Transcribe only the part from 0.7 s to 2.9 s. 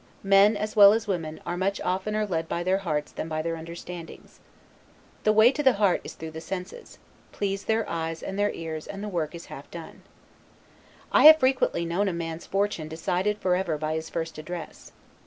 well as women, are much oftener led by their